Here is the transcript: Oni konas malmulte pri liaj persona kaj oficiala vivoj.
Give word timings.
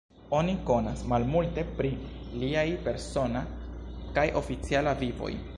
Oni 0.35 0.53
konas 0.69 1.03
malmulte 1.11 1.65
pri 1.81 1.91
liaj 2.45 2.65
persona 2.89 3.47
kaj 4.17 4.29
oficiala 4.45 5.01
vivoj. 5.05 5.35